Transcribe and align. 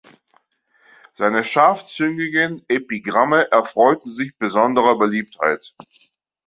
Seine 1.13 1.43
scharfzüngigen 1.43 2.65
Epigramme 2.67 3.51
erfreuten 3.51 4.11
sich 4.11 4.35
besonderer 4.35 4.97
Beliebtheit. 4.97 5.75